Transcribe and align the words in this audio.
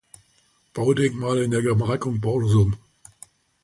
Baudenkmale 0.73 1.43
in 1.43 1.51
der 1.51 1.61
Gemarkung 1.61 2.21
Borssum. 2.21 2.75